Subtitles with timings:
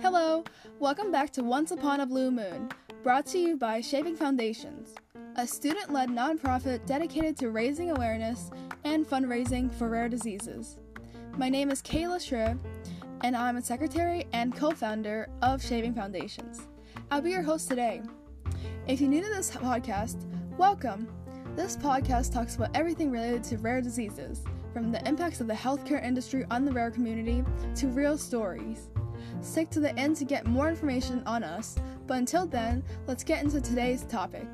[0.00, 0.44] Hello,
[0.78, 2.68] welcome back to Once Upon a Blue Moon,
[3.02, 4.94] brought to you by Shaping Foundations,
[5.34, 8.52] a student led nonprofit dedicated to raising awareness
[8.84, 10.78] and fundraising for rare diseases.
[11.36, 12.56] My name is Kayla Schreier,
[13.22, 16.68] and I'm a secretary and co founder of Shaping Foundations.
[17.10, 18.00] I'll be your host today.
[18.86, 20.24] If you're new to this podcast,
[20.56, 21.08] welcome.
[21.54, 24.42] This podcast talks about everything related to rare diseases,
[24.72, 28.88] from the impacts of the healthcare industry on the rare community to real stories.
[29.42, 31.76] Stick to the end to get more information on us,
[32.06, 34.46] but until then, let's get into today's topic.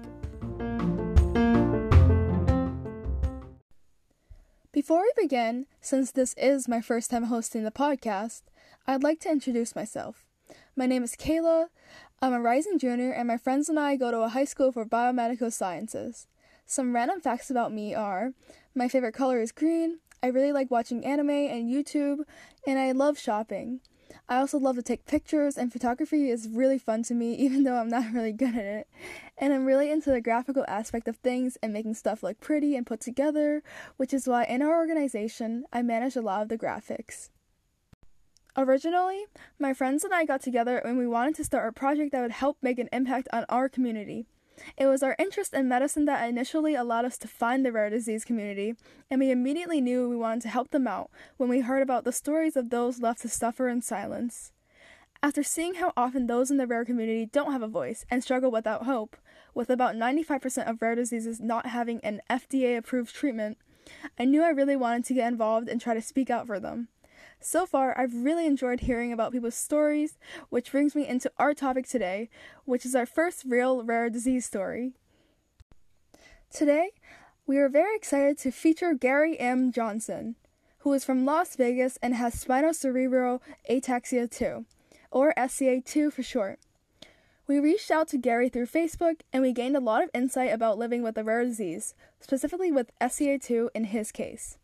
[4.73, 8.43] Before we begin, since this is my first time hosting the podcast,
[8.89, 10.27] I'd like to introduce myself.
[10.75, 11.67] My name is Kayla.
[12.21, 14.85] I'm a rising junior, and my friends and I go to a high school for
[14.85, 16.27] biomedical sciences.
[16.71, 18.35] Some random facts about me are
[18.75, 22.25] my favorite color is green, I really like watching anime and YouTube,
[22.67, 23.81] and I love shopping.
[24.29, 27.77] I also love to take pictures, and photography is really fun to me, even though
[27.77, 28.89] I'm not really good at it.
[29.39, 32.87] And I'm really into the graphical aspect of things and making stuff look pretty and
[32.87, 33.63] put together,
[33.97, 37.31] which is why in our organization, I manage a lot of the graphics.
[38.59, 39.25] Originally,
[39.59, 42.33] my friends and I got together when we wanted to start a project that would
[42.33, 44.27] help make an impact on our community.
[44.77, 48.25] It was our interest in medicine that initially allowed us to find the rare disease
[48.25, 48.75] community,
[49.11, 52.13] and we immediately knew we wanted to help them out when we heard about the
[52.13, 54.53] stories of those left to suffer in silence.
[55.23, 58.51] After seeing how often those in the rare community don't have a voice and struggle
[58.51, 59.17] without hope,
[59.53, 63.59] with about 95% of rare diseases not having an FDA approved treatment,
[64.19, 66.89] I knew I really wanted to get involved and try to speak out for them.
[67.41, 71.87] So far, I've really enjoyed hearing about people's stories, which brings me into our topic
[71.87, 72.29] today,
[72.65, 74.93] which is our first real rare disease story.
[76.53, 76.91] Today,
[77.47, 79.71] we are very excited to feature Gary M.
[79.71, 80.35] Johnson,
[80.79, 84.65] who is from Las Vegas and has spinocerebellar ataxia 2,
[85.11, 86.59] or SCA2 for short.
[87.47, 90.77] We reached out to Gary through Facebook and we gained a lot of insight about
[90.77, 94.59] living with a rare disease, specifically with SCA2 in his case.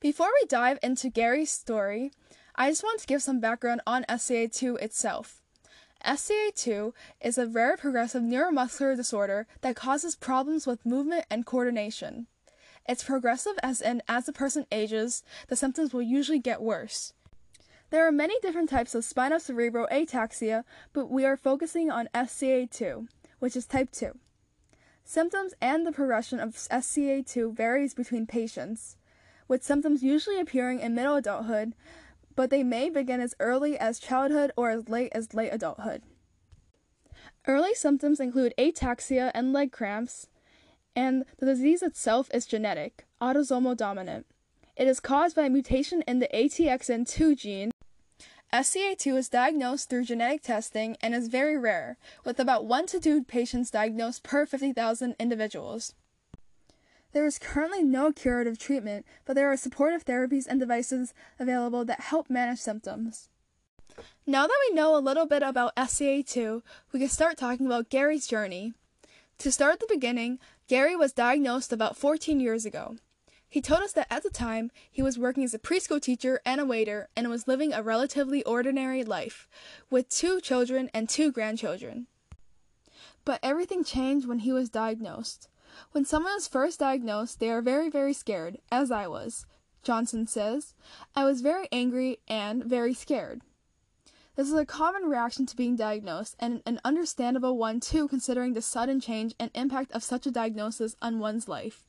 [0.00, 2.12] Before we dive into Gary's story,
[2.54, 5.42] I just want to give some background on SCA2 itself.
[6.06, 12.28] SCA2 is a rare progressive neuromuscular disorder that causes problems with movement and coordination.
[12.88, 17.12] It's progressive as in as the person ages, the symptoms will usually get worse.
[17.90, 23.08] There are many different types of spinocerebellar ataxia, but we are focusing on SCA2,
[23.40, 24.16] which is type 2.
[25.04, 28.96] Symptoms and the progression of SCA2 varies between patients
[29.48, 31.74] with symptoms usually appearing in middle adulthood,
[32.36, 36.02] but they may begin as early as childhood or as late as late adulthood.
[37.46, 40.28] Early symptoms include ataxia and leg cramps,
[40.94, 44.26] and the disease itself is genetic, autosomal dominant.
[44.76, 47.70] It is caused by a mutation in the ATXN2 gene.
[48.52, 53.24] SCA2 is diagnosed through genetic testing and is very rare, with about 1 to 2
[53.24, 55.94] patients diagnosed per 50,000 individuals.
[57.12, 62.00] There is currently no curative treatment, but there are supportive therapies and devices available that
[62.00, 63.28] help manage symptoms.
[64.26, 68.26] Now that we know a little bit about SCA2, we can start talking about Gary's
[68.26, 68.74] journey.
[69.38, 72.96] To start at the beginning, Gary was diagnosed about 14 years ago.
[73.48, 76.60] He told us that at the time, he was working as a preschool teacher and
[76.60, 79.48] a waiter and was living a relatively ordinary life,
[79.88, 82.06] with two children and two grandchildren.
[83.24, 85.48] But everything changed when he was diagnosed.
[85.92, 89.46] When someone is first diagnosed, they are very, very scared, as I was.
[89.82, 90.74] Johnson says,
[91.14, 93.42] I was very angry and very scared.
[94.36, 98.62] This is a common reaction to being diagnosed, and an understandable one too, considering the
[98.62, 101.84] sudden change and impact of such a diagnosis on one's life.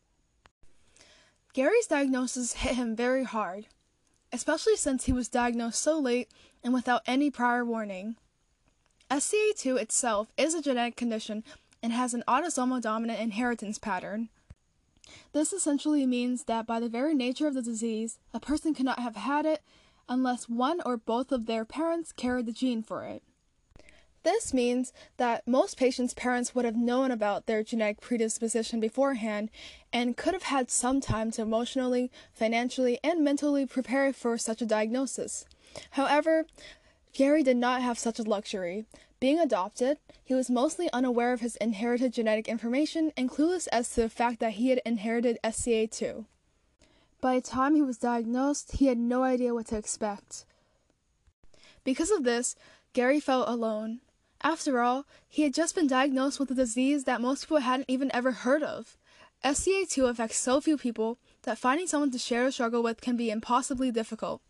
[1.54, 3.68] Gary's diagnosis hit him very hard,
[4.32, 6.30] especially since he was diagnosed so late
[6.64, 8.16] and without any prior warning.
[9.12, 11.44] SCA2 itself is a genetic condition
[11.82, 14.30] and has an autosomal dominant inheritance pattern.
[15.34, 19.16] This essentially means that by the very nature of the disease, a person cannot have
[19.16, 19.62] had it
[20.08, 23.24] unless one or both of their parents carried the gene for it.
[24.24, 29.50] This means that most patients' parents would have known about their genetic predisposition beforehand
[29.94, 34.66] and could have had some time to emotionally, financially, and mentally prepare for such a
[34.66, 35.46] diagnosis.
[35.92, 36.46] However,
[37.14, 38.86] Gary did not have such a luxury.
[39.20, 44.02] Being adopted, he was mostly unaware of his inherited genetic information and clueless as to
[44.02, 46.26] the fact that he had inherited SCA2.
[47.20, 50.46] By the time he was diagnosed, he had no idea what to expect.
[51.84, 52.56] Because of this,
[52.94, 54.00] Gary felt alone.
[54.42, 58.10] After all, he had just been diagnosed with a disease that most people hadn't even
[58.14, 58.98] ever heard of.
[59.44, 63.30] SCA2 affects so few people that finding someone to share a struggle with can be
[63.30, 64.42] impossibly difficult,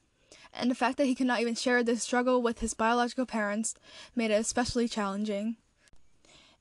[0.54, 3.76] and the fact that he could not even share this struggle with his biological parents
[4.16, 5.58] made it especially challenging.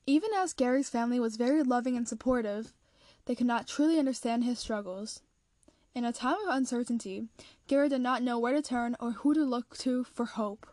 [0.05, 2.73] Even as Gary's family was very loving and supportive,
[3.25, 5.21] they could not truly understand his struggles.
[5.93, 7.27] In a time of uncertainty,
[7.67, 10.67] Gary did not know where to turn or who to look to for hope.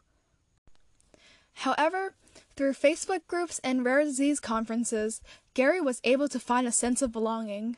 [1.55, 2.15] However,
[2.55, 5.21] through Facebook groups and rare disease conferences,
[5.55, 7.77] Gary was able to find a sense of belonging.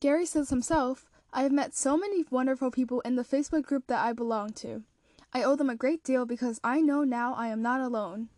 [0.00, 4.04] Gary says himself, I have met so many wonderful people in the Facebook group that
[4.04, 4.84] I belong to.
[5.32, 8.28] I owe them a great deal because I know now I am not alone.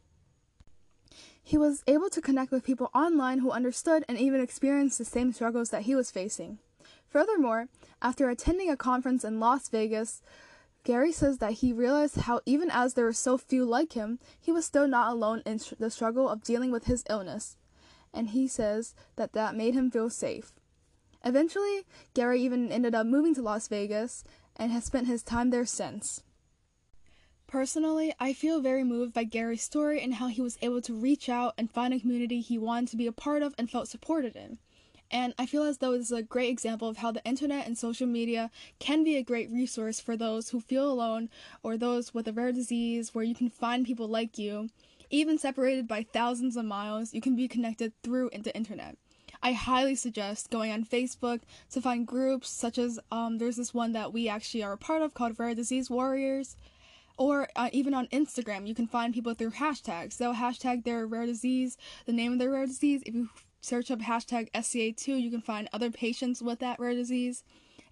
[1.42, 5.34] He was able to connect with people online who understood and even experienced the same
[5.34, 6.58] struggles that he was facing.
[7.06, 7.68] Furthermore,
[8.00, 10.22] after attending a conference in Las Vegas,
[10.82, 14.50] Gary says that he realized how, even as there were so few like him, he
[14.50, 17.58] was still not alone in the struggle of dealing with his illness.
[18.14, 20.54] And he says that that made him feel safe.
[21.26, 21.84] Eventually,
[22.14, 24.22] Gary even ended up moving to Las Vegas
[24.54, 26.22] and has spent his time there since.
[27.48, 31.28] Personally, I feel very moved by Gary's story and how he was able to reach
[31.28, 34.36] out and find a community he wanted to be a part of and felt supported
[34.36, 34.58] in.
[35.10, 37.76] And I feel as though this is a great example of how the internet and
[37.76, 38.48] social media
[38.78, 41.28] can be a great resource for those who feel alone
[41.64, 44.68] or those with a rare disease where you can find people like you.
[45.10, 48.96] Even separated by thousands of miles, you can be connected through the internet.
[49.42, 51.40] I highly suggest going on Facebook
[51.70, 55.02] to find groups such as um, there's this one that we actually are a part
[55.02, 56.56] of called Rare Disease Warriors.
[57.18, 60.18] Or uh, even on Instagram, you can find people through hashtags.
[60.18, 63.02] They'll hashtag their rare disease, the name of their rare disease.
[63.06, 63.30] If you
[63.62, 67.42] search up hashtag SCA2, you can find other patients with that rare disease.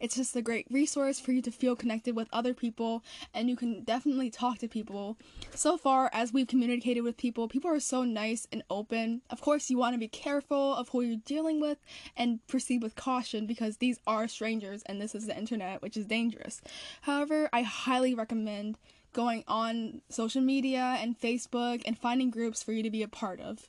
[0.01, 3.57] It's just a great resource for you to feel connected with other people, and you
[3.57, 5.17] can definitely talk to people.
[5.55, 9.23] So far, as we've communicated with people, people are so nice and open.
[9.31, 11.79] Of course, you want to be careful of who you're dealing with
[12.17, 16.07] and proceed with caution because these are strangers and this is the internet, which is
[16.07, 16.61] dangerous.
[17.03, 18.79] However, I highly recommend
[19.13, 23.41] going on social media and Facebook and finding groups for you to be a part
[23.41, 23.69] of.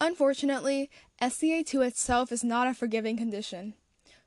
[0.00, 0.88] Unfortunately,
[1.20, 3.74] SCA2 itself is not a forgiving condition.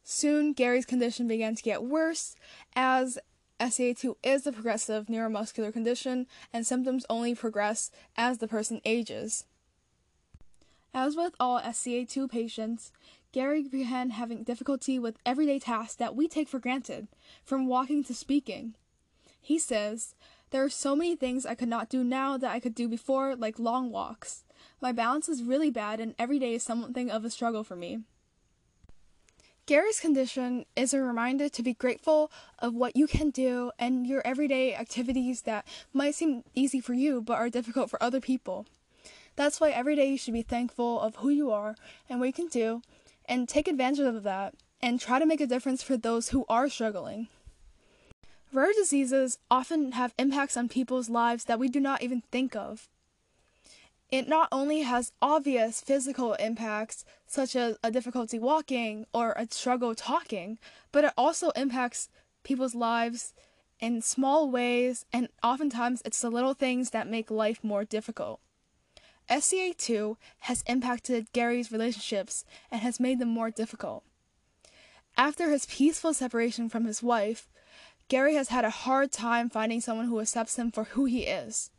[0.04, 2.36] Soon, Gary's condition began to get worse,
[2.76, 3.18] as
[3.60, 9.46] SCA2 is a progressive neuromuscular condition, and symptoms only progress as the person ages.
[10.94, 12.92] As with all SCA2 patients,
[13.32, 17.08] Gary began having difficulty with everyday tasks that we take for granted,
[17.44, 18.76] from walking to speaking.
[19.40, 20.16] He says,
[20.52, 23.36] There are so many things I could not do now that I could do before,
[23.36, 24.44] like long walks.
[24.82, 28.00] My balance is really bad, and every day is something of a struggle for me.
[29.66, 32.30] Gary's condition is a reminder to be grateful
[32.60, 37.22] of what you can do and your everyday activities that might seem easy for you
[37.22, 38.66] but are difficult for other people.
[39.38, 41.76] That's why every day you should be thankful of who you are
[42.10, 42.82] and what you can do
[43.24, 46.68] and take advantage of that and try to make a difference for those who are
[46.68, 47.30] struggling.
[48.52, 52.90] Rare diseases often have impacts on people's lives that we do not even think of.
[54.14, 59.96] It not only has obvious physical impacts, such as a difficulty walking or a struggle
[59.96, 60.60] talking,
[60.92, 62.10] but it also impacts
[62.44, 63.34] people's lives
[63.80, 68.40] in small ways, and oftentimes it's the little things that make life more difficult.
[69.32, 74.04] SCA2 has impacted Gary's relationships and has made them more difficult.
[75.18, 77.50] After his peaceful separation from his wife,
[78.10, 81.72] Gary has had a hard time finding someone who accepts him for who he is.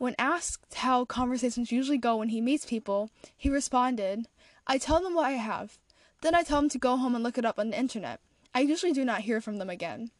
[0.00, 4.28] When asked how conversations usually go when he meets people, he responded,
[4.66, 5.78] I tell them what I have.
[6.22, 8.18] Then I tell them to go home and look it up on the internet.
[8.54, 10.10] I usually do not hear from them again.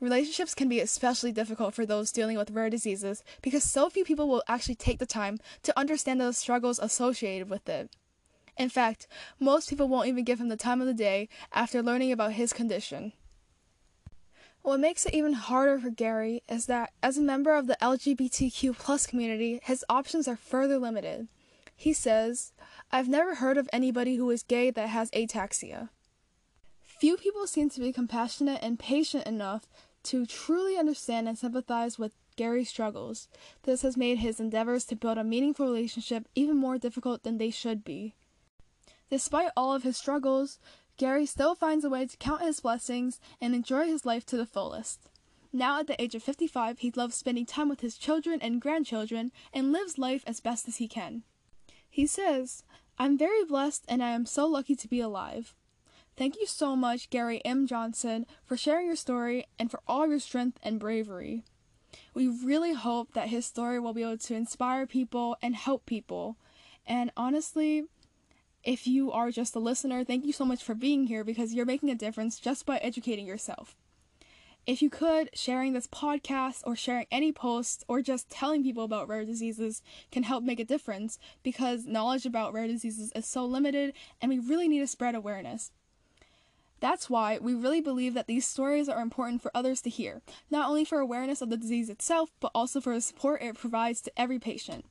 [0.00, 4.26] Relationships can be especially difficult for those dealing with rare diseases because so few people
[4.26, 7.94] will actually take the time to understand the struggles associated with it.
[8.56, 9.06] In fact,
[9.38, 12.54] most people won't even give him the time of the day after learning about his
[12.54, 13.12] condition.
[14.62, 18.76] What makes it even harder for Gary is that, as a member of the LGBTQ
[18.76, 21.28] plus community, his options are further limited.
[21.74, 22.52] He says,
[22.92, 25.88] I've never heard of anybody who is gay that has ataxia.
[26.82, 29.66] Few people seem to be compassionate and patient enough
[30.02, 33.28] to truly understand and sympathize with Gary's struggles.
[33.62, 37.50] This has made his endeavors to build a meaningful relationship even more difficult than they
[37.50, 38.14] should be.
[39.10, 40.58] Despite all of his struggles,
[41.00, 44.44] Gary still finds a way to count his blessings and enjoy his life to the
[44.44, 45.08] fullest.
[45.50, 49.32] Now, at the age of 55, he loves spending time with his children and grandchildren
[49.50, 51.22] and lives life as best as he can.
[51.88, 52.64] He says,
[52.98, 55.54] I'm very blessed and I am so lucky to be alive.
[56.18, 57.66] Thank you so much, Gary M.
[57.66, 61.44] Johnson, for sharing your story and for all your strength and bravery.
[62.12, 66.36] We really hope that his story will be able to inspire people and help people.
[66.86, 67.84] And honestly,
[68.62, 71.66] if you are just a listener, thank you so much for being here because you're
[71.66, 73.76] making a difference just by educating yourself.
[74.66, 79.08] If you could, sharing this podcast or sharing any posts or just telling people about
[79.08, 83.94] rare diseases can help make a difference because knowledge about rare diseases is so limited
[84.20, 85.72] and we really need to spread awareness.
[86.80, 90.68] That's why we really believe that these stories are important for others to hear, not
[90.68, 94.12] only for awareness of the disease itself, but also for the support it provides to
[94.16, 94.84] every patient.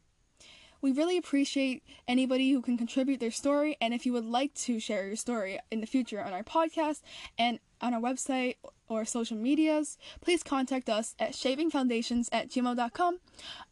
[0.81, 4.79] We really appreciate anybody who can contribute their story, and if you would like to
[4.79, 7.01] share your story in the future on our podcast
[7.37, 8.55] and on our website
[8.87, 13.19] or social medias, please contact us at shapingfoundations at gmail.com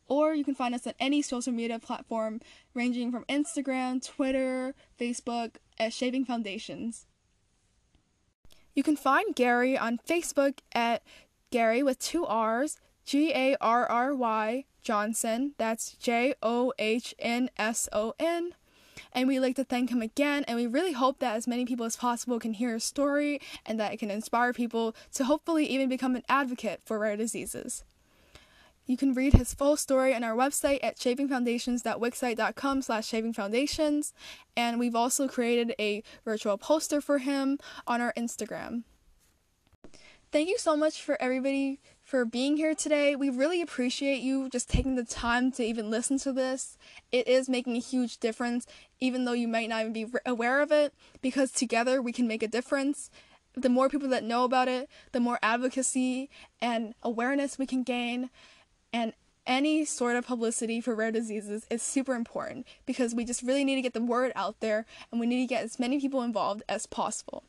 [0.08, 2.40] or you can find us on any social media platform
[2.74, 7.06] ranging from Instagram, Twitter, Facebook at Shaping Foundations.
[8.74, 11.04] You can find Gary on Facebook at
[11.52, 15.52] Gary with two R's, G A R R Y Johnson.
[15.58, 18.54] That's J O H N S O N.
[19.12, 20.46] And we'd like to thank him again.
[20.48, 23.78] And we really hope that as many people as possible can hear his story and
[23.82, 27.84] that it can inspire people to hopefully even become an advocate for rare diseases.
[28.86, 34.14] You can read his full story on our website at shapingfoundations.wixsite.com slash shapingfoundations.
[34.56, 38.84] And we've also created a virtual poster for him on our Instagram.
[40.32, 43.18] Thank you so much for everybody for being here today.
[43.18, 46.78] We really appreciate you just taking the time to even listen to this.
[47.12, 48.66] It is making a huge difference,
[49.02, 52.42] even though you might not even be aware of it, because together we can make
[52.42, 53.12] a difference.
[53.56, 56.30] The more people that know about it, the more advocacy
[56.62, 58.30] and awareness we can gain.
[58.94, 59.12] And
[59.46, 63.76] any sort of publicity for rare diseases is super important because we just really need
[63.76, 66.64] to get the word out there and we need to get as many people involved
[66.70, 67.44] as possible.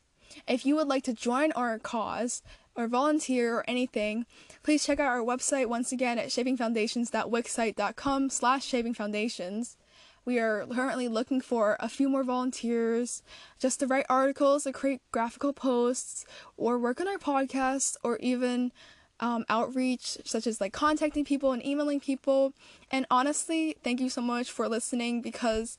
[0.47, 2.43] If you would like to join our cause,
[2.79, 4.25] or volunteer or anything,
[4.63, 9.75] please check out our website once again at shapingfoundations.wixsite.com slash shapingfoundations.
[10.23, 13.23] We are currently looking for a few more volunteers
[13.59, 18.71] just to write articles, to create graphical posts, or work on our podcast, or even
[19.19, 22.53] um, outreach, such as like contacting people and emailing people.
[22.91, 25.77] And honestly, thank you so much for listening because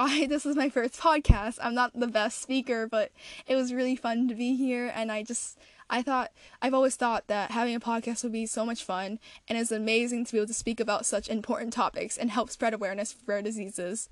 [0.00, 1.58] I this is my first podcast.
[1.60, 3.10] I'm not the best speaker, but
[3.46, 5.58] it was really fun to be here, and I just
[5.90, 9.58] I thought I've always thought that having a podcast would be so much fun, and
[9.58, 13.12] it's amazing to be able to speak about such important topics and help spread awareness
[13.12, 14.08] for rare diseases.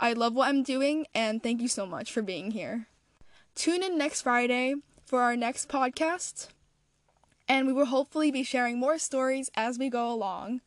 [0.00, 2.86] I love what I'm doing, and thank you so much for being here.
[3.54, 6.48] Tune in next Friday for our next podcast,
[7.48, 10.60] and we will hopefully be sharing more stories as we go along.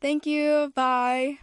[0.00, 0.72] Thank you.
[0.74, 1.38] Bye.